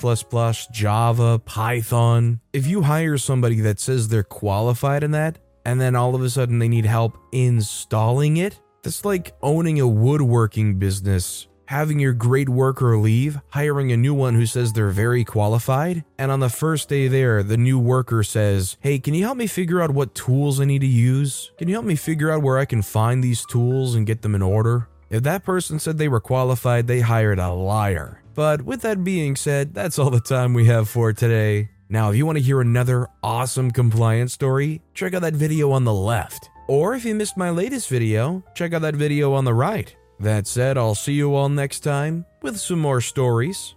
Java, 0.70 1.38
Python, 1.38 2.40
if 2.52 2.66
you 2.66 2.82
hire 2.82 3.16
somebody 3.16 3.62
that 3.62 3.80
says 3.80 4.08
they're 4.08 4.22
qualified 4.22 5.02
in 5.02 5.12
that, 5.12 5.38
and 5.64 5.80
then 5.80 5.96
all 5.96 6.14
of 6.14 6.22
a 6.22 6.28
sudden 6.28 6.58
they 6.58 6.68
need 6.68 6.84
help 6.84 7.16
installing 7.32 8.36
it, 8.36 8.60
that's 8.82 9.06
like 9.06 9.34
owning 9.40 9.80
a 9.80 9.88
woodworking 9.88 10.78
business, 10.78 11.48
having 11.64 11.98
your 11.98 12.12
great 12.12 12.50
worker 12.50 12.98
leave, 12.98 13.40
hiring 13.48 13.90
a 13.90 13.96
new 13.96 14.12
one 14.12 14.34
who 14.34 14.44
says 14.44 14.74
they're 14.74 14.90
very 14.90 15.24
qualified, 15.24 16.04
and 16.18 16.30
on 16.30 16.40
the 16.40 16.50
first 16.50 16.90
day 16.90 17.08
there, 17.08 17.42
the 17.42 17.56
new 17.56 17.78
worker 17.78 18.22
says, 18.22 18.76
Hey, 18.80 18.98
can 18.98 19.14
you 19.14 19.24
help 19.24 19.38
me 19.38 19.46
figure 19.46 19.80
out 19.80 19.92
what 19.92 20.14
tools 20.14 20.60
I 20.60 20.66
need 20.66 20.82
to 20.82 20.86
use? 20.86 21.52
Can 21.56 21.68
you 21.68 21.74
help 21.74 21.86
me 21.86 21.96
figure 21.96 22.30
out 22.30 22.42
where 22.42 22.58
I 22.58 22.66
can 22.66 22.82
find 22.82 23.24
these 23.24 23.46
tools 23.46 23.94
and 23.94 24.06
get 24.06 24.20
them 24.20 24.34
in 24.34 24.42
order? 24.42 24.90
If 25.12 25.24
that 25.24 25.44
person 25.44 25.78
said 25.78 25.98
they 25.98 26.08
were 26.08 26.20
qualified, 26.20 26.86
they 26.86 27.00
hired 27.00 27.38
a 27.38 27.52
liar. 27.52 28.22
But 28.34 28.62
with 28.62 28.80
that 28.80 29.04
being 29.04 29.36
said, 29.36 29.74
that's 29.74 29.98
all 29.98 30.08
the 30.08 30.20
time 30.20 30.54
we 30.54 30.64
have 30.68 30.88
for 30.88 31.12
today. 31.12 31.68
Now, 31.90 32.08
if 32.08 32.16
you 32.16 32.24
want 32.24 32.38
to 32.38 32.42
hear 32.42 32.62
another 32.62 33.08
awesome 33.22 33.70
compliance 33.72 34.32
story, 34.32 34.80
check 34.94 35.12
out 35.12 35.20
that 35.20 35.34
video 35.34 35.70
on 35.72 35.84
the 35.84 35.92
left. 35.92 36.48
Or 36.66 36.94
if 36.94 37.04
you 37.04 37.14
missed 37.14 37.36
my 37.36 37.50
latest 37.50 37.90
video, 37.90 38.42
check 38.54 38.72
out 38.72 38.80
that 38.80 38.96
video 38.96 39.34
on 39.34 39.44
the 39.44 39.52
right. 39.52 39.94
That 40.18 40.46
said, 40.46 40.78
I'll 40.78 40.94
see 40.94 41.12
you 41.12 41.34
all 41.34 41.50
next 41.50 41.80
time 41.80 42.24
with 42.40 42.58
some 42.58 42.78
more 42.78 43.02
stories. 43.02 43.74